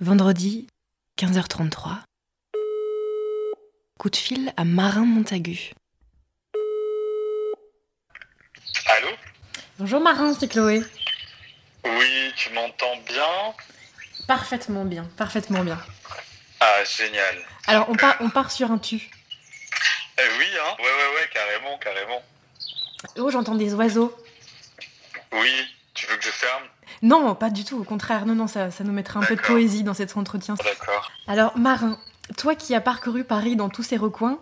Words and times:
Vendredi, 0.00 0.66
15h33. 1.20 1.98
Coup 3.96 4.10
de 4.10 4.16
fil 4.16 4.52
à 4.56 4.64
Marin 4.64 5.04
Montagu. 5.04 5.70
Allô? 8.86 9.08
Bonjour 9.78 10.00
Marin, 10.00 10.34
c'est 10.34 10.48
Chloé. 10.48 10.82
Oui, 11.84 12.32
tu 12.34 12.50
m'entends 12.50 12.96
bien? 13.06 13.54
Parfaitement 14.26 14.84
bien, 14.84 15.04
parfaitement 15.16 15.62
bien. 15.62 15.78
Ah, 16.58 16.82
génial. 16.84 17.36
Alors 17.68 17.88
on 17.88 17.94
part, 17.94 18.16
on 18.18 18.30
part 18.30 18.50
sur 18.50 18.72
un 18.72 18.78
tu. 18.78 18.96
Eh 20.18 20.38
oui, 20.38 20.46
hein 20.60 20.74
Ouais, 20.80 20.84
ouais, 20.84 21.14
ouais, 21.20 21.30
carrément, 21.32 21.78
carrément. 21.78 22.22
Oh, 23.16 23.30
j'entends 23.30 23.54
des 23.54 23.74
oiseaux. 23.74 24.12
Oui, 25.30 25.52
tu 25.94 26.06
veux 26.06 26.16
que 26.16 26.24
je 26.24 26.30
ferme? 26.30 26.62
Non, 27.02 27.34
pas 27.34 27.50
du 27.50 27.64
tout, 27.64 27.78
au 27.80 27.84
contraire. 27.84 28.26
Non, 28.26 28.34
non, 28.34 28.46
ça, 28.46 28.70
ça 28.70 28.84
nous 28.84 28.92
mettra 28.92 29.20
un 29.20 29.22
peu 29.24 29.36
de 29.36 29.40
poésie 29.40 29.82
dans 29.84 29.94
cet 29.94 30.16
entretien. 30.16 30.54
D'accord. 30.54 31.10
Alors 31.26 31.56
Marin, 31.58 31.98
toi 32.36 32.54
qui 32.54 32.74
as 32.74 32.80
parcouru 32.80 33.24
Paris 33.24 33.56
dans 33.56 33.68
tous 33.68 33.82
ses 33.82 33.96
recoins, 33.96 34.38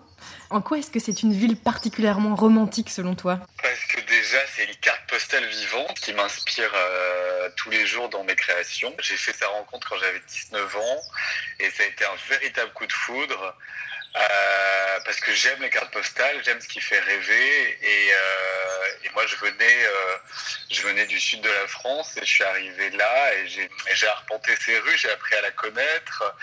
en 0.50 0.60
quoi 0.62 0.78
est-ce 0.78 0.90
que 0.90 1.00
c'est 1.00 1.22
une 1.22 1.32
ville 1.32 1.56
particulièrement 1.56 2.34
romantique 2.36 2.90
selon 2.90 3.14
toi? 3.14 3.40
Parce 3.60 3.84
que 3.86 4.00
déjà, 4.06 4.38
c'est 4.54 4.64
une 4.64 4.76
carte 4.76 5.02
postale 5.08 5.44
vivante 5.46 5.94
qui 5.98 6.12
m'inspire 6.12 6.70
euh, 6.74 7.48
tous 7.56 7.70
les 7.70 7.86
jours 7.86 8.08
dans 8.08 8.22
mes 8.22 8.36
créations. 8.36 8.94
J'ai 9.00 9.16
fait 9.16 9.32
sa 9.32 9.48
rencontre 9.48 9.88
quand 9.88 9.96
j'avais 9.98 10.20
19 10.28 10.76
ans 10.76 11.00
et 11.60 11.70
ça 11.70 11.82
a 11.82 11.86
été 11.86 12.04
un 12.04 12.16
véritable 12.28 12.72
coup 12.72 12.86
de 12.86 12.92
foudre. 12.92 13.56
euh, 14.14 15.00
parce 15.04 15.18
que 15.20 15.32
j'aime 15.32 15.60
les 15.62 15.70
cartes 15.70 15.90
postales, 15.92 16.36
j'aime 16.44 16.60
ce 16.60 16.68
qui 16.68 16.80
fait 16.80 17.00
rêver 17.00 17.78
et, 17.82 18.10
euh, 18.12 19.04
et 19.04 19.10
moi 19.14 19.26
je 19.26 19.36
venais, 19.36 19.76
venais 20.92 21.06
du 21.06 21.18
sud 21.20 21.40
de 21.40 21.48
la 21.48 21.66
France 21.68 22.16
et 22.16 22.20
je 22.20 22.30
suis 22.30 22.44
arrivé 22.44 22.90
là 22.90 23.34
et 23.34 23.48
j'ai 23.48 24.06
arpenté 24.08 24.54
ces 24.60 24.78
rues, 24.78 24.96
j'ai 24.96 25.10
appris 25.10 25.34
à 25.36 25.42
la 25.42 25.50
connaître 25.50 26.34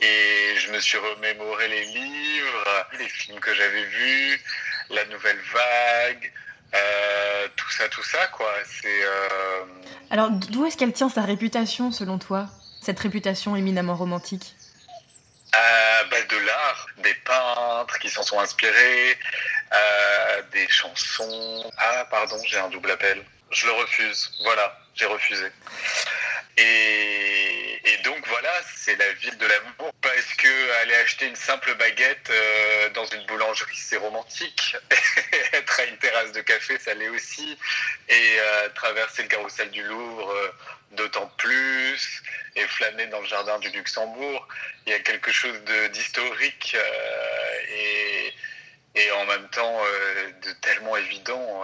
et 0.00 0.54
je 0.58 0.70
me 0.70 0.78
suis 0.80 0.98
remémoré 0.98 1.68
les 1.68 1.84
livres, 1.84 2.86
les 2.98 3.08
films 3.08 3.40
que 3.40 3.52
j'avais 3.54 3.84
vus, 3.84 4.40
la 4.90 5.04
nouvelle 5.06 5.40
vague, 5.52 6.32
euh, 6.74 7.48
tout 7.56 7.70
ça, 7.70 7.88
tout 7.88 8.02
ça, 8.04 8.26
quoi. 8.28 8.52
C'est. 8.80 9.02
euh, 9.02 9.64
Alors 10.10 10.30
d'où 10.30 10.66
est-ce 10.66 10.76
qu'elle 10.76 10.92
tient 10.92 11.08
sa 11.08 11.22
réputation 11.22 11.90
selon 11.90 12.18
toi 12.18 12.46
Cette 12.82 13.00
réputation 13.00 13.56
éminemment 13.56 13.96
romantique? 13.96 14.54
Euh, 15.56 16.04
bah, 16.10 16.22
de 16.28 16.36
l'art, 16.46 16.86
des 16.98 17.14
peintres 17.14 17.98
qui 17.98 18.10
s'en 18.10 18.22
sont 18.22 18.38
inspirés, 18.38 19.18
euh, 19.72 20.42
des 20.52 20.68
chansons. 20.68 21.70
Ah, 21.78 22.06
pardon, 22.10 22.36
j'ai 22.46 22.58
un 22.58 22.68
double 22.68 22.90
appel. 22.92 23.24
Je 23.50 23.66
le 23.66 23.72
refuse. 23.72 24.30
Voilà, 24.42 24.78
j'ai 24.94 25.06
refusé. 25.06 25.46
Et, 26.56 27.98
donc 28.04 28.26
voilà, 28.26 28.50
c'est 28.76 28.96
la 28.96 29.12
ville 29.14 29.36
de 29.36 29.46
l'amour 29.46 29.92
parce 30.00 30.34
que 30.34 30.82
aller 30.82 30.94
acheter 30.94 31.26
une 31.26 31.36
simple 31.36 31.74
baguette 31.74 32.30
euh, 32.30 32.88
dans 32.90 33.04
une 33.06 33.24
boulangerie, 33.26 33.76
c'est 33.76 33.96
romantique. 33.96 34.76
Être 35.52 35.80
à 35.80 35.84
une 35.84 35.96
terrasse 35.98 36.32
de 36.32 36.40
café, 36.40 36.78
ça 36.78 36.94
l'est 36.94 37.08
aussi. 37.08 37.58
Et 38.08 38.36
euh, 38.38 38.68
traverser 38.70 39.22
le 39.22 39.28
carrousel 39.28 39.70
du 39.70 39.82
Louvre, 39.82 40.30
euh, 40.30 40.52
d'autant 40.92 41.30
plus. 41.38 42.22
Et 42.56 42.66
flâner 42.66 43.06
dans 43.06 43.20
le 43.20 43.26
jardin 43.26 43.58
du 43.58 43.68
Luxembourg, 43.70 44.48
il 44.86 44.92
y 44.92 44.94
a 44.94 45.00
quelque 45.00 45.30
chose 45.30 45.60
d'historique 45.92 46.76
et, 47.68 48.34
et 48.96 49.10
en 49.12 49.26
même 49.26 49.48
temps 49.50 49.80
de 50.42 50.52
tellement 50.60 50.96
évident 50.96 51.62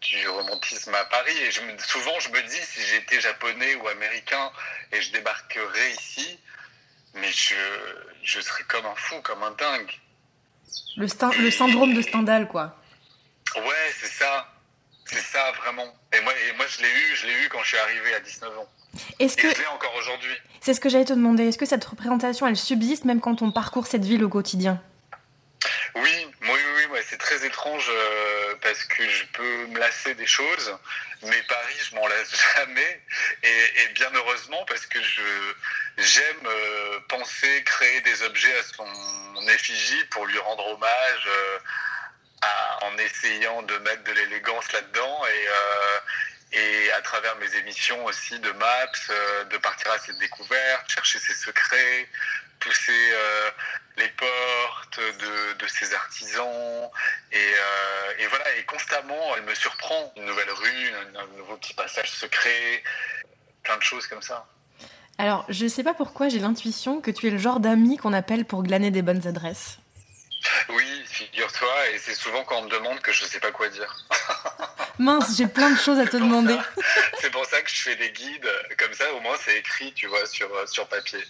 du 0.00 0.28
romantisme 0.28 0.94
à 0.94 1.04
Paris. 1.06 1.36
Et 1.42 1.50
je 1.50 1.60
me- 1.62 1.78
souvent, 1.78 2.18
je 2.20 2.28
me 2.30 2.40
dis, 2.42 2.60
si 2.64 2.80
j'étais 2.82 3.20
japonais 3.20 3.74
ou 3.76 3.88
américain 3.88 4.50
et 4.92 5.00
je 5.02 5.12
débarquerais 5.12 5.92
ici, 5.92 6.38
mais 7.14 7.30
je, 7.32 7.54
je 8.22 8.40
serais 8.40 8.64
comme 8.64 8.86
un 8.86 8.94
fou, 8.94 9.20
comme 9.22 9.42
un 9.42 9.50
dingue. 9.52 9.90
le, 10.96 11.50
syndrome 11.50 11.94
de 11.94 12.02
Stendhal, 12.02 12.48
quoi. 12.48 12.76
Ouais, 13.56 13.92
c'est 14.00 14.06
ça. 14.12 14.52
C'est 15.06 15.22
ça, 15.22 15.52
vraiment. 15.52 15.86
Et 16.12 16.20
moi, 16.20 16.32
et 16.48 16.52
moi 16.56 16.66
je 16.68 16.82
l'ai 16.82 16.90
eu, 16.90 17.16
je 17.16 17.26
l'ai 17.26 17.32
eu 17.44 17.48
quand 17.48 17.62
je 17.62 17.68
suis 17.68 17.78
arrivé 17.78 18.14
à 18.14 18.20
19 18.20 18.58
ans. 18.58 18.68
Est-ce 19.18 19.38
Et 19.38 19.42
que 19.42 19.50
je 19.54 19.58
l'ai 19.60 19.66
encore 19.68 19.94
aujourd'hui. 19.96 20.34
c'est 20.60 20.74
ce 20.74 20.80
que 20.80 20.88
j'allais 20.90 21.04
te 21.06 21.12
demander 21.14 21.48
Est-ce 21.48 21.56
que 21.58 21.64
cette 21.66 21.84
représentation, 21.84 22.46
elle 22.46 22.56
subsiste 22.56 23.04
même 23.06 23.20
quand 23.20 23.40
on 23.42 23.50
parcourt 23.50 23.86
cette 23.86 24.04
ville 24.04 24.22
au 24.22 24.28
quotidien? 24.28 24.82
Oui, 25.94 26.26
oui, 26.42 26.60
ouais, 26.90 27.04
c'est 27.08 27.18
très 27.18 27.44
étrange 27.44 27.86
euh, 27.90 28.54
parce 28.62 28.84
que 28.84 29.08
je 29.08 29.24
peux 29.32 29.66
me 29.66 29.78
lasser 29.78 30.14
des 30.14 30.26
choses, 30.26 30.76
mais 31.22 31.42
Paris, 31.42 31.76
je 31.90 31.94
m'en 31.94 32.06
lasse 32.06 32.32
jamais. 32.56 33.02
Et, 33.42 33.88
bien 33.94 34.10
heureusement 34.14 34.64
parce 34.66 34.86
que 34.86 35.02
je 35.02 35.22
j'aime 35.98 36.46
euh, 36.46 37.00
penser, 37.08 37.64
créer 37.64 38.00
des 38.02 38.22
objets 38.22 38.56
à 38.58 38.62
son 38.62 39.48
effigie 39.48 40.04
pour 40.10 40.26
lui 40.26 40.38
rendre 40.38 40.66
hommage 40.68 41.26
euh, 41.26 41.58
en 42.82 42.96
essayant 42.98 43.62
de 43.62 43.76
mettre 43.78 44.04
de 44.04 44.12
l'élégance 44.12 44.70
là-dedans 44.72 45.22
et 45.26 45.48
et 46.50 46.90
à 46.92 47.02
travers 47.02 47.36
mes 47.36 47.56
émissions 47.56 48.02
aussi 48.06 48.38
de 48.38 48.50
maps, 48.52 48.86
de 49.50 49.56
partir 49.58 49.90
à 49.92 49.98
cette 49.98 50.16
découverte, 50.18 50.90
chercher 50.90 51.18
ses 51.18 51.34
secrets, 51.34 52.08
pousser 52.58 53.12
les 53.98 54.08
portes 54.08 54.77
de, 55.12 55.58
de 55.58 55.66
ces 55.66 55.94
artisans. 55.94 56.90
Et, 57.32 57.36
euh, 57.36 58.12
et 58.18 58.26
voilà, 58.26 58.44
et 58.56 58.64
constamment, 58.64 59.36
elle 59.36 59.42
me 59.44 59.54
surprend. 59.54 60.12
Une 60.16 60.24
nouvelle 60.26 60.50
rue, 60.50 60.92
un, 61.16 61.20
un 61.20 61.26
nouveau 61.38 61.56
petit 61.56 61.74
passage 61.74 62.10
secret, 62.10 62.82
plein 63.62 63.76
de 63.76 63.82
choses 63.82 64.06
comme 64.06 64.22
ça. 64.22 64.46
Alors, 65.18 65.44
je 65.48 65.66
sais 65.66 65.82
pas 65.82 65.94
pourquoi 65.94 66.28
j'ai 66.28 66.38
l'intuition 66.38 67.00
que 67.00 67.10
tu 67.10 67.26
es 67.26 67.30
le 67.30 67.38
genre 67.38 67.58
d'ami 67.60 67.96
qu'on 67.96 68.12
appelle 68.12 68.44
pour 68.44 68.62
glaner 68.62 68.90
des 68.90 69.02
bonnes 69.02 69.26
adresses. 69.26 69.78
Oui, 70.68 71.02
figure-toi, 71.06 71.88
et 71.92 71.98
c'est 71.98 72.14
souvent 72.14 72.44
quand 72.44 72.58
on 72.58 72.62
me 72.66 72.70
demande 72.70 73.00
que 73.00 73.10
je 73.12 73.24
sais 73.24 73.40
pas 73.40 73.50
quoi 73.50 73.68
dire. 73.68 73.92
Mince, 75.00 75.36
j'ai 75.36 75.48
plein 75.48 75.70
de 75.70 75.76
choses 75.78 75.98
à 75.98 76.06
te 76.06 76.16
demander. 76.16 76.56
C'est 77.20 77.30
pour 77.30 77.44
ça 77.46 77.60
que 77.60 77.68
je 77.70 77.82
fais 77.82 77.96
des 77.96 78.10
guides, 78.12 78.48
comme 78.78 78.92
ça 78.94 79.12
au 79.14 79.20
moins 79.20 79.36
c'est 79.44 79.58
écrit, 79.58 79.92
tu 79.94 80.06
vois, 80.06 80.24
sur, 80.26 80.48
sur 80.68 80.86
papier. 80.88 81.24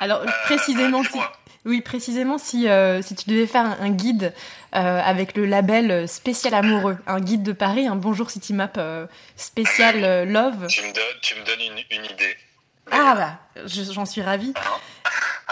Alors, 0.00 0.22
Euh, 0.22 0.26
précisément, 0.44 1.02
si. 1.04 1.18
Oui, 1.64 1.80
précisément 1.80 2.38
si, 2.38 2.68
euh, 2.68 3.00
si 3.02 3.14
tu 3.14 3.28
devais 3.30 3.46
faire 3.46 3.76
un, 3.80 3.90
guide 3.90 4.32
euh, 4.74 5.00
avec 5.02 5.36
le 5.36 5.46
label 5.46 6.08
spécial 6.08 6.54
amoureux, 6.54 6.96
un 7.06 7.20
guide 7.20 7.42
de 7.42 7.52
Paris, 7.52 7.86
un 7.86 7.96
Bonjour 7.96 8.30
City 8.30 8.52
Map 8.52 8.72
euh, 8.76 9.06
spécial 9.36 10.04
euh, 10.04 10.24
love. 10.24 10.66
Tu 10.68 10.82
me 10.82 10.92
donnes, 10.92 11.04
tu 11.22 11.34
me 11.36 11.44
donnes 11.44 11.60
une, 11.60 11.98
une 11.98 12.04
idée. 12.04 12.36
Ah 12.90 13.14
bah, 13.56 13.62
je- 13.66 13.92
j'en 13.92 14.04
suis 14.04 14.20
ravie. 14.22 14.52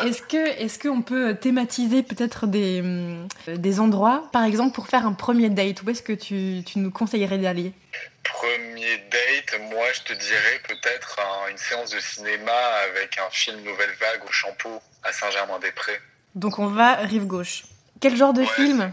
Est-ce 0.05 0.23
que 0.23 0.37
est-ce 0.63 0.79
qu'on 0.79 1.03
peut 1.03 1.35
thématiser 1.35 2.03
peut-être 2.03 2.47
des, 2.47 2.83
des 3.47 3.81
endroits, 3.81 4.29
par 4.33 4.45
exemple, 4.45 4.75
pour 4.75 4.87
faire 4.89 5.07
un 5.07 5.13
premier 5.13 5.49
date? 5.51 5.83
Où 5.83 5.91
est-ce 5.91 6.03
que 6.03 6.13
tu, 6.13 6.63
tu 6.65 6.79
nous 6.79 6.91
conseillerais 6.91 7.39
d'aller? 7.39 7.73
Premier 8.23 8.99
date, 9.11 9.61
moi 9.61 9.93
je 9.93 10.01
te 10.03 10.13
dirais 10.13 10.61
peut-être 10.69 11.19
un- 11.21 11.49
une 11.49 11.59
séance 11.59 11.91
de 11.91 12.01
cinéma 12.01 12.53
avec 12.85 13.19
un 13.19 13.29
film 13.31 13.61
Nouvelle 13.63 13.93
Vague 14.01 14.25
au 14.25 14.33
Champeau 14.33 14.81
à 15.03 15.13
Saint-Germain-des-Prés. 15.13 16.01
Donc 16.35 16.59
on 16.59 16.67
va 16.69 16.95
rive 16.97 17.27
gauche. 17.27 17.63
Quel 18.01 18.17
genre 18.17 18.33
de 18.33 18.43
Ouais. 18.43 18.47
film? 18.49 18.93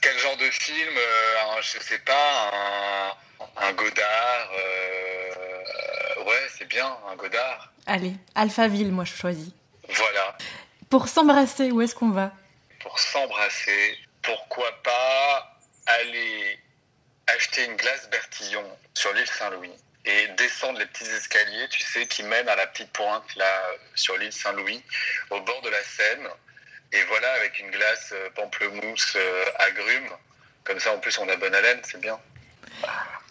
Quel 0.00 0.18
genre 0.18 0.36
de 0.36 0.50
film 0.50 0.96
euh, 0.96 1.56
un- 1.58 1.60
Je 1.60 1.78
sais 1.80 1.98
pas, 1.98 2.50
un, 2.52 3.66
un 3.68 3.72
Godard. 3.72 4.50
euh, 4.58 6.24
ouais, 6.24 6.46
c'est 6.56 6.66
bien, 6.68 6.96
un 7.10 7.16
Godard. 7.16 7.72
Allez, 7.86 8.12
Alphaville, 8.34 8.92
moi 8.92 9.04
je 9.04 9.12
choisis. 9.14 9.50
Voilà. 9.88 10.36
Pour 10.90 11.08
s'embrasser, 11.08 11.70
où 11.70 11.80
est-ce 11.82 11.94
qu'on 11.94 12.10
va? 12.10 12.32
Pour 12.80 12.98
s'embrasser, 12.98 13.98
pourquoi 14.22 14.70
pas 14.82 15.58
aller 15.86 16.58
acheter 17.26 17.64
une 17.64 17.76
glace 17.76 18.08
Bertillon 18.10 18.64
sur 18.94 19.12
l'île 19.12 19.26
Saint-Louis 19.26 19.72
et 20.04 20.28
descendre 20.36 20.78
les 20.78 20.86
petits 20.86 21.10
escaliers, 21.10 21.68
tu 21.70 21.82
sais, 21.82 22.06
qui 22.06 22.22
mènent 22.22 22.48
à 22.48 22.56
la 22.56 22.66
petite 22.66 22.92
pointe 22.92 23.34
là 23.36 23.62
sur 23.94 24.16
l'île 24.18 24.32
Saint-Louis, 24.32 24.82
au 25.30 25.40
bord 25.40 25.62
de 25.62 25.70
la 25.70 25.82
Seine. 25.82 26.28
Et 26.92 27.02
voilà, 27.04 27.32
avec 27.34 27.58
une 27.58 27.70
glace 27.70 28.10
euh, 28.12 28.30
pamplemousse 28.34 29.14
euh, 29.16 29.44
agrumes. 29.58 30.10
Comme 30.62 30.78
ça, 30.78 30.92
en 30.94 30.98
plus, 30.98 31.18
on 31.18 31.28
a 31.28 31.36
bonne 31.36 31.54
haleine, 31.54 31.80
c'est 31.82 32.00
bien. 32.00 32.18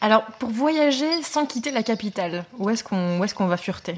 Alors, 0.01 0.25
pour 0.39 0.49
voyager 0.49 1.23
sans 1.23 1.45
quitter 1.45 1.71
la 1.71 1.83
capitale, 1.83 2.45
où 2.57 2.69
est-ce 2.69 2.83
qu'on 2.83 3.25
qu'on 3.25 3.47
va 3.47 3.57
fureter? 3.57 3.95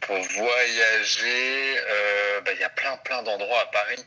Pour 0.00 0.16
voyager, 0.16 1.78
euh, 1.78 2.40
bah, 2.42 2.52
il 2.54 2.60
y 2.60 2.64
a 2.64 2.68
plein 2.68 2.96
plein 2.98 3.22
d'endroits 3.22 3.60
à 3.60 3.66
Paris. 3.66 4.04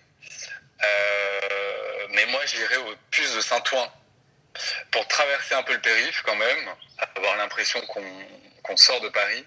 Euh, 0.83 1.74
mais 2.15 2.25
moi, 2.27 2.45
j'irais 2.45 2.77
au 2.77 2.95
puce 3.11 3.35
de 3.35 3.41
Saint-Ouen 3.41 3.91
pour 4.91 5.07
traverser 5.07 5.53
un 5.55 5.63
peu 5.63 5.73
le 5.73 5.81
périph' 5.81 6.21
quand 6.23 6.35
même, 6.35 6.69
avoir 7.15 7.35
l'impression 7.37 7.81
qu'on 7.85 8.77
sort 8.77 9.01
de 9.01 9.09
Paris. 9.09 9.45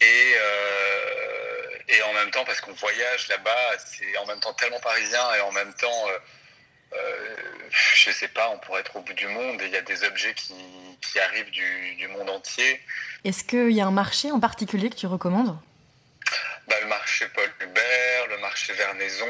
Et, 0.00 0.32
euh, 0.34 1.78
et 1.88 2.02
en 2.02 2.12
même 2.14 2.30
temps, 2.30 2.44
parce 2.44 2.60
qu'on 2.60 2.72
voyage 2.72 3.28
là-bas, 3.28 3.78
c'est 3.84 4.16
en 4.16 4.26
même 4.26 4.40
temps 4.40 4.54
tellement 4.54 4.80
parisien 4.80 5.34
et 5.34 5.40
en 5.40 5.52
même 5.52 5.74
temps 5.74 6.08
euh, 6.08 6.18
euh, 6.92 7.36
je 7.70 8.10
sais 8.10 8.28
pas, 8.28 8.50
on 8.50 8.58
pourrait 8.58 8.80
être 8.80 8.96
au 8.96 9.00
bout 9.00 9.12
du 9.12 9.28
monde 9.28 9.60
et 9.62 9.66
il 9.66 9.72
y 9.72 9.76
a 9.76 9.82
des 9.82 10.02
objets 10.04 10.34
qui, 10.34 10.54
qui 11.00 11.20
arrivent 11.20 11.50
du, 11.50 11.94
du, 11.96 12.08
monde 12.08 12.28
entier. 12.28 12.80
Est-ce 13.24 13.44
qu'il 13.44 13.70
y 13.70 13.80
a 13.80 13.86
un 13.86 13.92
marché 13.92 14.32
en 14.32 14.40
particulier 14.40 14.90
que 14.90 14.96
tu 14.96 15.06
recommandes? 15.06 15.56
Bah, 16.70 16.76
Le 16.80 16.86
marché 16.86 17.26
Paul 17.34 17.50
Hubert, 17.60 18.26
le 18.28 18.38
marché 18.38 18.72
Vernaison, 18.72 19.26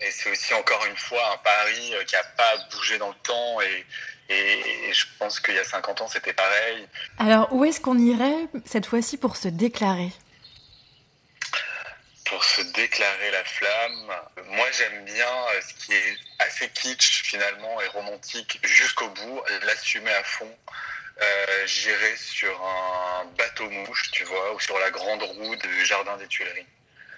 et 0.00 0.10
c'est 0.10 0.30
aussi 0.30 0.54
encore 0.54 0.84
une 0.86 0.96
fois 0.96 1.34
un 1.34 1.36
Paris 1.38 1.94
qui 2.06 2.14
n'a 2.16 2.24
pas 2.36 2.56
bougé 2.72 2.98
dans 2.98 3.10
le 3.10 3.14
temps 3.22 3.60
et, 3.60 3.86
et 4.28 4.92
je 4.92 5.06
pense 5.18 5.40
qu'il 5.40 5.54
y 5.54 5.58
a 5.58 5.64
50 5.64 6.00
ans, 6.00 6.08
c'était 6.08 6.32
pareil. 6.32 6.88
Alors, 7.18 7.52
où 7.52 7.64
est-ce 7.64 7.80
qu'on 7.80 7.98
irait 7.98 8.48
cette 8.64 8.86
fois-ci 8.86 9.18
pour 9.18 9.36
se 9.36 9.48
déclarer? 9.48 10.10
Pour 12.26 12.42
se 12.44 12.62
déclarer 12.62 13.30
la 13.30 13.44
flamme, 13.44 14.12
moi 14.46 14.66
j'aime 14.72 15.04
bien 15.04 15.26
euh, 15.26 15.60
ce 15.60 15.84
qui 15.84 15.92
est 15.92 16.16
assez 16.38 16.68
kitsch 16.70 17.22
finalement 17.24 17.80
et 17.82 17.88
romantique 17.88 18.58
jusqu'au 18.62 19.08
bout, 19.08 19.42
l'assumer 19.66 20.12
à 20.12 20.24
fond. 20.24 20.56
Euh, 21.20 21.66
J'irai 21.66 22.16
sur 22.16 22.52
un 22.64 23.24
bateau 23.36 23.68
mouche, 23.70 24.10
tu 24.12 24.24
vois, 24.24 24.54
ou 24.54 24.60
sur 24.60 24.78
la 24.78 24.90
grande 24.90 25.22
roue 25.22 25.56
du 25.56 25.84
Jardin 25.84 26.16
des 26.16 26.26
Tuileries. 26.26 26.66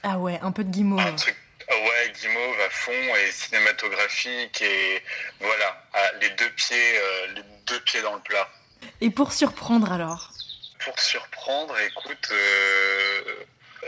Ah 0.02 0.18
ouais, 0.18 0.38
un 0.42 0.52
peu 0.52 0.64
de 0.64 0.70
guimauve. 0.70 1.00
Un 1.00 1.14
truc 1.14 1.36
ah 1.66 1.74
ouais, 1.74 2.12
guimauve 2.20 2.60
à 2.60 2.70
fond 2.70 2.92
et 2.92 3.30
cinématographique 3.32 4.60
et 4.60 5.02
voilà, 5.40 5.82
ah, 5.94 6.10
les 6.20 6.28
deux 6.30 6.50
pieds, 6.50 6.98
euh, 6.98 7.26
les 7.36 7.42
deux 7.66 7.80
pieds 7.80 8.02
dans 8.02 8.14
le 8.14 8.20
plat. 8.20 8.46
Et 9.00 9.10
pour 9.10 9.32
surprendre 9.32 9.90
alors? 9.90 10.30
Pour 10.84 10.98
surprendre, 10.98 11.74
écoute, 11.78 12.28
euh, 12.32 13.44
euh, 13.84 13.86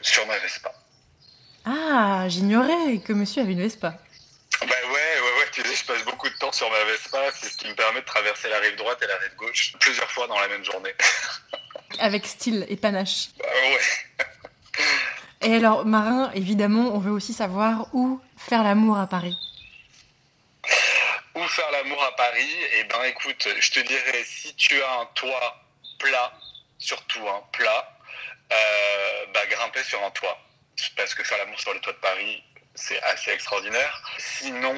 sur 0.00 0.26
ma 0.26 0.38
Vespa. 0.38 0.72
Ah, 1.66 2.24
j'ignorais 2.28 2.98
que 3.04 3.12
monsieur 3.12 3.42
avait 3.42 3.52
une 3.52 3.60
Vespa. 3.60 3.98
Bah 4.60 4.66
ouais, 4.66 4.90
ouais, 4.90 5.38
ouais, 5.38 5.50
tu 5.52 5.62
sais, 5.62 5.74
je 5.74 5.77
passe 5.88 6.04
beaucoup 6.04 6.28
de 6.28 6.34
temps 6.34 6.52
sur 6.52 6.70
ma 6.70 6.84
Vespa, 6.84 7.32
c'est 7.32 7.48
ce 7.48 7.56
qui 7.56 7.66
me 7.66 7.74
permet 7.74 8.00
de 8.00 8.04
traverser 8.04 8.48
la 8.48 8.58
rive 8.58 8.76
droite 8.76 9.02
et 9.02 9.06
la 9.06 9.16
rive 9.16 9.34
gauche 9.36 9.72
plusieurs 9.80 10.10
fois 10.10 10.26
dans 10.26 10.38
la 10.38 10.48
même 10.48 10.64
journée. 10.64 10.94
Avec 11.98 12.26
style 12.26 12.66
et 12.68 12.76
panache. 12.76 13.28
Bah 13.38 13.44
ouais. 13.46 14.86
Et 15.40 15.54
alors, 15.54 15.86
Marin, 15.86 16.30
évidemment, 16.34 16.94
on 16.94 16.98
veut 16.98 17.10
aussi 17.10 17.32
savoir 17.32 17.86
où 17.94 18.20
faire 18.36 18.62
l'amour 18.62 18.98
à 18.98 19.06
Paris. 19.06 19.36
Où 21.34 21.46
faire 21.48 21.70
l'amour 21.70 22.02
à 22.04 22.14
Paris? 22.16 22.54
Eh 22.74 22.84
ben, 22.84 23.02
écoute, 23.04 23.48
je 23.58 23.70
te 23.70 23.80
dirais, 23.80 24.24
si 24.26 24.54
tu 24.56 24.82
as 24.82 25.00
un 25.00 25.06
toit 25.14 25.64
plat, 25.98 26.32
surtout 26.78 27.26
un 27.28 27.42
plat, 27.52 27.98
euh, 28.52 29.26
bah, 29.32 29.46
grimper 29.46 29.82
sur 29.84 30.02
un 30.04 30.10
toit. 30.10 30.38
Parce 30.96 31.14
que 31.14 31.24
faire 31.24 31.38
l'amour 31.38 31.58
sur 31.58 31.72
le 31.72 31.80
toit 31.80 31.94
de 31.94 31.98
Paris, 31.98 32.42
c'est 32.74 33.00
assez 33.04 33.30
extraordinaire. 33.30 34.02
Sinon, 34.18 34.76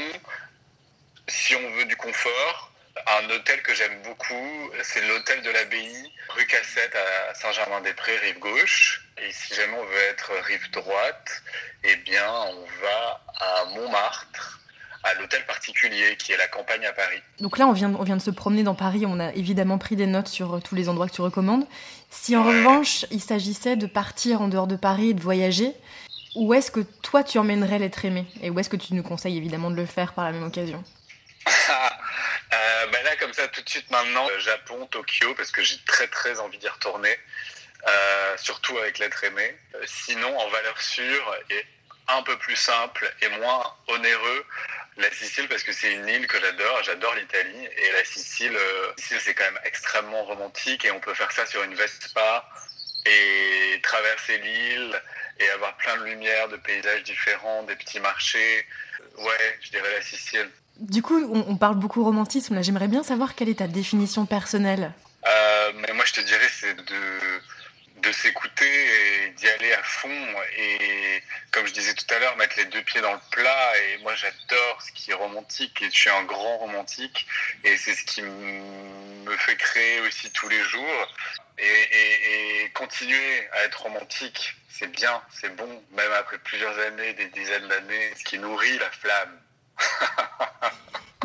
si 1.30 1.54
on 1.54 1.70
veut 1.76 1.84
du 1.84 1.96
confort, 1.96 2.72
un 3.06 3.30
hôtel 3.30 3.62
que 3.62 3.74
j'aime 3.74 4.02
beaucoup, 4.02 4.70
c'est 4.82 5.06
l'hôtel 5.06 5.42
de 5.42 5.50
l'Abbaye, 5.50 6.12
rue 6.30 6.46
Cassette 6.46 6.94
à 6.94 7.34
Saint-Germain-des-Prés, 7.34 8.18
rive 8.18 8.38
gauche. 8.40 9.08
Et 9.16 9.32
si 9.32 9.54
jamais 9.54 9.76
on 9.78 9.84
veut 9.84 10.02
être 10.10 10.32
rive 10.44 10.70
droite, 10.72 11.42
eh 11.84 11.96
bien, 11.96 12.28
on 12.28 12.64
va 12.82 13.20
à 13.38 13.64
Montmartre, 13.66 14.60
à 15.04 15.14
l'hôtel 15.14 15.44
particulier 15.46 16.16
qui 16.18 16.32
est 16.32 16.36
la 16.36 16.48
campagne 16.48 16.84
à 16.84 16.92
Paris. 16.92 17.22
Donc 17.38 17.58
là, 17.58 17.66
on 17.66 17.72
vient, 17.72 17.94
on 17.94 18.02
vient 18.02 18.16
de 18.16 18.22
se 18.22 18.30
promener 18.30 18.62
dans 18.62 18.74
Paris, 18.74 19.04
on 19.06 19.20
a 19.20 19.32
évidemment 19.32 19.78
pris 19.78 19.96
des 19.96 20.06
notes 20.06 20.28
sur 20.28 20.54
euh, 20.54 20.60
tous 20.60 20.74
les 20.74 20.88
endroits 20.88 21.08
que 21.08 21.14
tu 21.14 21.22
recommandes. 21.22 21.66
Si 22.10 22.36
en 22.36 22.44
revanche, 22.44 23.06
il 23.10 23.22
s'agissait 23.22 23.76
de 23.76 23.86
partir 23.86 24.42
en 24.42 24.48
dehors 24.48 24.66
de 24.66 24.76
Paris 24.76 25.10
et 25.10 25.14
de 25.14 25.20
voyager, 25.20 25.72
où 26.34 26.54
est-ce 26.54 26.70
que 26.70 26.80
toi 27.02 27.22
tu 27.22 27.38
emmènerais 27.38 27.78
l'être 27.78 28.04
aimé? 28.04 28.26
Et 28.42 28.50
où 28.50 28.58
est-ce 28.58 28.68
que 28.68 28.76
tu 28.76 28.94
nous 28.94 29.02
conseilles 29.02 29.36
évidemment 29.36 29.70
de 29.70 29.76
le 29.76 29.86
faire 29.86 30.12
par 30.12 30.24
la 30.24 30.32
même 30.32 30.44
occasion? 30.44 30.82
Euh, 31.46 32.86
bah 32.92 33.02
là, 33.02 33.16
comme 33.16 33.32
ça, 33.32 33.48
tout 33.48 33.62
de 33.62 33.68
suite 33.68 33.90
maintenant, 33.90 34.28
euh, 34.28 34.38
Japon, 34.40 34.86
Tokyo, 34.86 35.34
parce 35.34 35.50
que 35.50 35.62
j'ai 35.62 35.78
très 35.86 36.06
très 36.08 36.38
envie 36.40 36.58
d'y 36.58 36.68
retourner, 36.68 37.18
euh, 37.88 38.36
surtout 38.36 38.76
avec 38.78 38.98
l'être 38.98 39.24
aimé. 39.24 39.56
Euh, 39.74 39.84
sinon, 39.86 40.38
en 40.38 40.48
valeur 40.48 40.80
sûre 40.80 41.36
et 41.50 41.64
un 42.08 42.22
peu 42.22 42.36
plus 42.38 42.56
simple 42.56 43.12
et 43.22 43.28
moins 43.28 43.74
onéreux, 43.88 44.46
la 44.96 45.10
Sicile, 45.12 45.48
parce 45.48 45.62
que 45.62 45.72
c'est 45.72 45.92
une 45.92 46.08
île 46.08 46.26
que 46.26 46.40
j'adore, 46.40 46.82
j'adore 46.82 47.14
l'Italie, 47.14 47.68
et 47.76 47.92
la 47.92 48.04
Sicile, 48.04 48.58
Sicile 48.98 49.20
c'est 49.20 49.34
quand 49.34 49.44
même 49.44 49.60
extrêmement 49.64 50.24
romantique, 50.24 50.84
et 50.84 50.90
on 50.90 51.00
peut 51.00 51.14
faire 51.14 51.30
ça 51.32 51.46
sur 51.46 51.62
une 51.62 51.74
Vespa, 51.74 52.44
et 53.06 53.80
traverser 53.82 54.38
l'île, 54.38 55.02
et 55.38 55.48
avoir 55.50 55.76
plein 55.76 55.96
de 55.96 56.04
lumière, 56.04 56.48
de 56.48 56.56
paysages 56.56 57.02
différents, 57.02 57.62
des 57.64 57.76
petits 57.76 58.00
marchés. 58.00 58.66
Ouais, 59.18 59.58
je 59.62 59.70
dirais 59.70 59.92
la 59.96 60.02
Sicile. 60.02 60.48
Du 60.76 61.02
coup, 61.02 61.18
on, 61.32 61.44
on 61.52 61.56
parle 61.56 61.76
beaucoup 61.76 62.04
romantisme. 62.04 62.54
Là, 62.54 62.62
j'aimerais 62.62 62.88
bien 62.88 63.02
savoir 63.02 63.34
quelle 63.34 63.48
est 63.48 63.58
ta 63.58 63.66
définition 63.66 64.24
personnelle. 64.26 64.92
Euh, 65.26 65.72
mais 65.74 65.92
moi, 65.92 66.04
je 66.06 66.14
te 66.14 66.20
dirais, 66.20 66.48
c'est 66.50 66.74
de, 66.74 67.40
de 68.02 68.12
s'écouter 68.12 68.64
et 68.64 69.30
d'y 69.30 69.48
aller 69.48 69.72
à 69.74 69.82
fond. 69.82 70.26
Et 70.56 71.22
comme 71.50 71.66
je 71.66 71.72
disais 71.72 71.92
tout 71.92 72.14
à 72.14 72.18
l'heure, 72.18 72.36
mettre 72.36 72.56
les 72.56 72.64
deux 72.66 72.82
pieds 72.82 73.02
dans 73.02 73.12
le 73.12 73.20
plat. 73.30 73.72
Et 73.78 73.98
moi, 74.02 74.14
j'adore 74.14 74.82
ce 74.86 74.92
qui 74.92 75.10
est 75.10 75.14
romantique. 75.14 75.82
Et 75.82 75.90
je 75.90 75.98
suis 75.98 76.10
un 76.10 76.24
grand 76.24 76.58
romantique. 76.58 77.26
Et 77.64 77.76
c'est 77.76 77.94
ce 77.94 78.04
qui 78.04 78.22
me 78.22 79.36
fait 79.36 79.56
créer 79.56 80.00
aussi 80.00 80.30
tous 80.32 80.48
les 80.48 80.62
jours. 80.62 81.14
Et, 81.60 82.70
continuer 82.74 83.48
à 83.52 83.64
être 83.64 83.82
romantique, 83.82 84.54
c'est 84.68 84.90
bien, 84.90 85.20
c'est 85.30 85.54
bon, 85.54 85.68
même 85.92 86.12
après 86.18 86.38
plusieurs 86.38 86.78
années, 86.78 87.12
des 87.14 87.26
dizaines 87.26 87.68
d'années, 87.68 88.12
ce 88.16 88.24
qui 88.24 88.38
nourrit 88.38 88.78
la 88.78 88.90
flamme. 88.90 89.38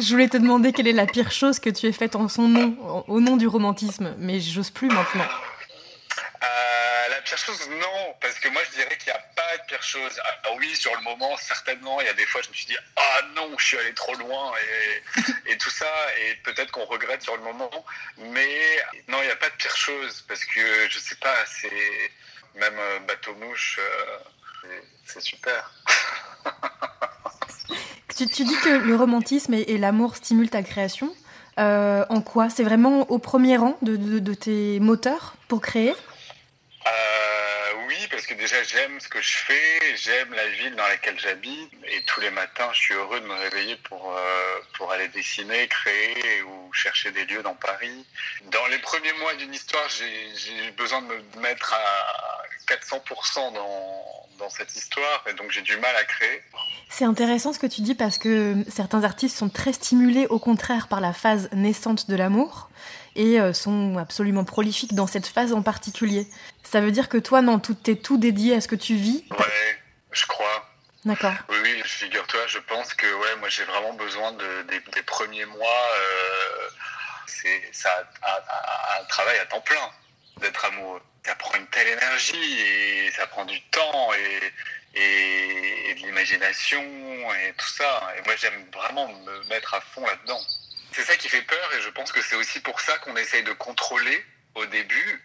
Je 0.02 0.12
voulais 0.12 0.28
te 0.28 0.36
demander 0.36 0.74
quelle 0.74 0.88
est 0.88 0.94
la 0.94 1.06
pire 1.06 1.32
chose 1.32 1.60
que 1.60 1.70
tu 1.70 1.86
aies 1.86 1.94
faite 1.94 2.18
en 2.18 2.28
son 2.28 2.50
nom, 2.50 3.04
au 3.08 3.22
nom 3.22 3.38
du 3.38 3.48
romantisme, 3.48 4.14
mais 4.18 4.42
j'ose 4.42 4.70
plus 4.70 4.90
maintenant. 4.90 5.24
Pire 7.25 7.38
chose, 7.39 7.69
non, 7.69 8.16
parce 8.22 8.39
que 8.39 8.48
moi 8.50 8.62
je 8.66 8.75
dirais 8.77 8.98
qu'il 8.98 9.12
n'y 9.12 9.18
a 9.18 9.24
pas 9.36 9.57
de 9.57 9.63
pire 9.68 9.81
chose. 9.81 10.19
Alors 10.44 10.57
oui, 10.57 10.75
sur 10.75 10.95
le 10.95 11.01
moment, 11.01 11.36
certainement, 11.38 12.00
il 12.01 12.06
y 12.06 12.10
a 12.10 12.13
des 12.13 12.25
fois 12.27 12.42
je 12.44 12.50
me 12.50 12.54
suis 12.54 12.68
dit 12.68 12.77
ah 12.95 13.22
non, 13.36 13.50
je 13.57 13.66
suis 13.66 13.77
allé 13.77 13.94
trop 13.95 14.13
loin 14.13 14.54
et, 14.56 15.24
et 15.51 15.57
tout 15.57 15.72
ça, 15.72 15.92
et 16.22 16.36
peut-être 16.44 16.72
qu'on 16.72 16.86
regrette 16.86 17.24
sur 17.24 17.36
le 17.36 17.42
moment, 17.42 17.72
mais 18.18 18.83
non, 19.07 19.18
il 19.22 19.25
n'y 19.25 19.31
a 19.31 19.36
pas 19.36 19.50
de 19.50 19.56
pire 19.56 19.75
chose 19.75 20.24
parce 20.27 20.45
que 20.45 20.88
je 20.89 21.00
sais 21.00 21.16
pas, 21.16 21.36
c'est 21.48 22.12
même 22.56 22.77
euh, 22.77 23.00
bateau 23.07 23.33
mouche, 23.36 23.80
euh, 23.80 24.68
c'est 25.06 25.21
super. 25.21 25.71
Tu, 28.16 28.28
tu, 28.30 28.45
dis 28.45 28.56
que 28.63 28.69
le 28.69 28.95
romantisme 28.95 29.54
et, 29.56 29.63
et 29.63 29.78
l'amour 29.78 30.16
stimulent 30.16 30.50
ta 30.50 30.63
création. 30.63 31.13
Euh, 31.60 32.06
en 32.10 32.21
quoi? 32.21 32.50
C'est 32.50 32.63
vraiment 32.63 33.10
au 33.12 33.19
premier 33.19 33.57
rang 33.57 33.78
de, 33.81 33.98
de, 33.98 34.19
de 34.19 34.33
tes 34.33 34.80
moteurs 34.80 35.36
pour 35.50 35.60
créer? 35.60 35.94
Parce 38.11 38.25
que 38.28 38.33
déjà 38.33 38.61
j'aime 38.64 38.99
ce 38.99 39.07
que 39.07 39.21
je 39.21 39.37
fais, 39.37 39.95
j'aime 39.95 40.33
la 40.33 40.47
ville 40.47 40.75
dans 40.75 40.87
laquelle 40.87 41.19
j'habite, 41.19 41.71
et 41.87 42.02
tous 42.04 42.19
les 42.19 42.30
matins 42.30 42.69
je 42.73 42.80
suis 42.80 42.94
heureux 42.94 43.19
de 43.19 43.25
me 43.25 43.33
réveiller 43.33 43.75
pour, 43.78 44.16
euh, 44.16 44.59
pour 44.73 44.92
aller 44.92 45.07
dessiner, 45.09 45.68
créer 45.68 46.42
ou 46.44 46.73
chercher 46.73 47.11
des 47.11 47.25
lieux 47.25 47.42
dans 47.42 47.56
Paris. 47.56 48.06
Dans 48.52 48.66
les 48.68 48.80
premiers 48.80 49.14
mois 49.14 49.33
d'une 49.35 49.54
histoire, 49.54 49.87
j'ai 49.90 50.71
besoin 50.71 51.02
de 51.02 51.07
me 51.07 51.42
mettre 51.42 51.73
à 51.73 52.44
400% 52.68 53.54
dans, 53.54 54.28
dans 54.38 54.50
cette 54.50 54.76
histoire, 54.76 55.24
et 55.28 55.34
donc 55.34 55.52
j'ai 55.52 55.62
du 55.62 55.78
mal 55.78 55.95
à 55.95 56.04
créer. 56.04 56.42
C'est 56.90 57.06
intéressant 57.06 57.54
ce 57.54 57.60
que 57.60 57.68
tu 57.68 57.81
dis 57.81 57.95
parce 57.95 58.18
que 58.18 58.56
certains 58.69 59.04
artistes 59.04 59.38
sont 59.38 59.50
très 59.50 59.74
stimulés 59.74 60.28
au 60.28 60.40
contraire 60.40 60.88
par 60.88 61.02
la 61.02 61.14
phase 61.14 61.50
naissante 61.54 62.10
de 62.10 62.16
l'amour 62.16 62.69
et 63.16 63.40
euh, 63.40 63.54
sont 63.54 63.98
absolument 63.98 64.44
prolifiques 64.44 64.94
dans 64.94 65.07
cette 65.07 65.28
phase 65.28 65.54
en 65.54 65.62
particulier. 65.62 66.28
Ça 66.64 66.81
veut 66.81 66.92
dire 66.92 67.10
que 67.10 67.18
toi, 67.18 67.42
non, 67.42 67.60
tout 67.60 67.78
est 67.90 68.04
tout 68.04 68.18
dédié 68.18 68.56
à 68.56 68.62
ce 68.62 68.68
que 68.68 68.76
tu 68.76 68.95
vis? 68.95 69.26
Ouais, 69.31 69.80
je 70.12 70.26
crois. 70.26 70.69
D'accord. 71.06 71.34
Oui, 71.50 71.57
oui, 71.62 71.81
figure-toi, 71.86 72.42
je 72.48 72.57
pense 72.60 72.94
que 72.95 73.06
ouais, 73.06 73.36
moi 73.40 73.48
j'ai 73.48 73.64
vraiment 73.64 73.94
besoin 73.94 74.31
de, 74.31 74.64
des, 74.69 74.80
des 74.92 75.04
premiers 75.04 75.45
mois. 75.45 75.60
Euh, 75.98 76.69
c'est 77.28 77.62
ça 77.72 77.90
un 78.24 79.04
travail 79.06 79.38
à 79.38 79.45
temps 79.45 79.62
plein 79.62 79.90
d'être 80.42 80.66
amoureux. 80.66 81.02
Ça 81.26 81.34
prend 81.36 81.58
une 81.58 81.68
telle 81.68 81.88
énergie 81.88 82.60
et 82.62 83.12
ça 83.12 83.26
prend 83.26 83.46
du 83.46 83.60
temps 83.72 84.14
et, 84.14 85.94
de 85.96 86.06
l'imagination 86.06 86.84
et 87.34 87.54
tout 87.58 87.68
ça. 87.68 88.14
Et 88.18 88.22
moi 88.26 88.36
j'aime 88.36 88.66
vraiment 88.72 89.08
me 89.08 89.44
mettre 89.50 89.74
à 89.74 89.82
fond 89.82 90.06
là-dedans. 90.06 90.40
C'est 90.92 91.04
ça 91.04 91.18
qui 91.18 91.28
fait 91.28 91.42
peur 91.42 91.74
et 91.74 91.82
je 91.82 91.90
pense 91.90 92.12
que 92.12 92.22
c'est 92.22 92.36
aussi 92.36 92.60
pour 92.60 92.80
ça 92.80 92.98
qu'on 93.00 93.18
essaye 93.18 93.44
de 93.44 93.54
contrôler 93.54 94.24
au 94.54 94.66
début, 94.68 95.24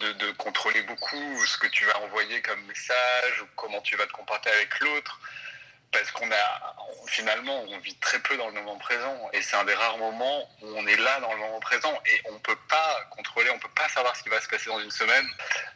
de, 0.00 0.12
de, 0.12 0.30
contrôler 0.32 0.82
beaucoup 0.82 1.46
ce 1.46 1.58
que 1.58 1.66
tu 1.66 1.84
vas 1.84 1.98
envoyer 1.98 2.40
comme 2.42 2.62
message 2.66 3.42
ou 3.42 3.46
comment 3.56 3.80
tu 3.80 3.96
vas 3.96 4.06
te 4.06 4.12
comporter 4.12 4.50
avec 4.50 4.78
l'autre. 4.80 5.20
Parce 5.90 6.10
qu'on 6.10 6.30
a, 6.30 6.76
finalement, 7.06 7.62
on 7.68 7.78
vit 7.78 7.94
très 7.96 8.18
peu 8.20 8.36
dans 8.36 8.48
le 8.48 8.54
moment 8.54 8.76
présent 8.76 9.30
et 9.32 9.40
c'est 9.40 9.56
un 9.56 9.64
des 9.64 9.74
rares 9.74 9.96
moments 9.98 10.48
où 10.62 10.66
on 10.76 10.86
est 10.86 10.96
là 10.96 11.20
dans 11.20 11.32
le 11.32 11.38
moment 11.38 11.60
présent 11.60 11.92
et 12.06 12.20
on 12.30 12.38
peut 12.40 12.58
pas 12.68 13.08
contrôler, 13.10 13.50
on 13.50 13.58
peut 13.58 13.70
pas 13.74 13.88
savoir 13.88 14.14
ce 14.14 14.22
qui 14.22 14.28
va 14.28 14.40
se 14.40 14.48
passer 14.48 14.68
dans 14.68 14.80
une 14.80 14.90
semaine. 14.90 15.26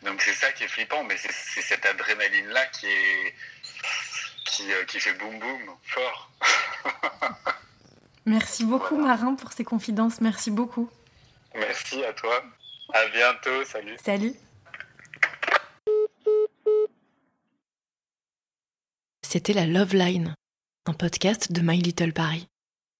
Donc 0.03 0.21
c'est 0.21 0.35
ça 0.35 0.53
qui 0.53 0.65
est 0.65 0.69
flippant, 0.69 1.03
mais 1.05 1.17
c'est 1.17 1.63
cette 1.63 1.87
adrénaline 1.87 2.49
là 2.49 2.67
qui 2.67 2.87
est 2.87 3.35
qui, 4.45 4.65
qui 4.87 5.01
fait 5.01 5.15
boum 5.15 5.39
boum 5.39 5.77
fort. 5.85 6.31
Merci 8.27 8.65
beaucoup 8.65 8.97
Voilà. 8.97 9.17
Marin 9.17 9.35
pour 9.35 9.53
ces 9.53 9.65
confidences, 9.65 10.21
merci 10.21 10.51
beaucoup. 10.51 10.89
Merci 11.55 12.05
à 12.05 12.13
toi. 12.13 12.43
À 12.93 13.07
bientôt. 13.09 13.65
Salut. 13.65 13.97
Salut. 14.03 14.35
C'était 19.33 19.55
la 19.55 19.67
Love 19.67 19.95
Line, 19.95 20.35
un 20.85 20.93
podcast 20.93 21.53
de 21.53 21.63
My 21.63 21.79
Little 21.79 22.13
Paris. 22.13 22.49